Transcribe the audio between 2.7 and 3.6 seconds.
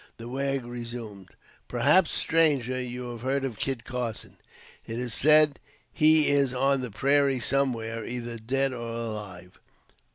you have heard of